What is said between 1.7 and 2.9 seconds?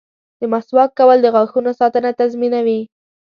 ساتنه تضمینوي.